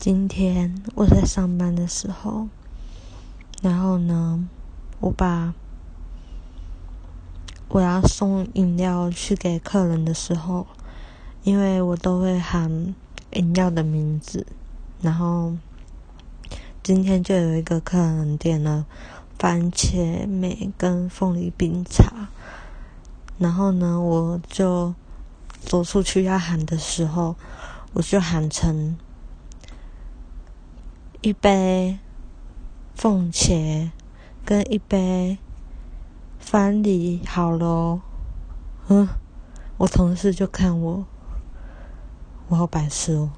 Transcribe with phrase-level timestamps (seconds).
[0.00, 2.46] 今天我在上班的时候，
[3.60, 4.48] 然后呢，
[5.00, 5.52] 我把
[7.68, 10.68] 我要送饮料去给客人的时候，
[11.42, 12.94] 因为我都会喊
[13.32, 14.46] 饮料的名字，
[15.02, 15.56] 然后
[16.80, 18.86] 今天就有一个客人点了
[19.36, 22.28] 番茄梅跟凤梨冰茶，
[23.38, 24.94] 然后呢，我就
[25.60, 27.34] 走出去要喊的时候，
[27.94, 28.96] 我就喊成。
[31.20, 31.98] 一杯
[32.94, 33.90] 凤茄
[34.44, 35.38] 跟一杯
[36.38, 38.00] 番梨，好咯。
[38.86, 39.08] 嗯，
[39.78, 41.04] 我同事就看我，
[42.46, 43.30] 我好白痴哦。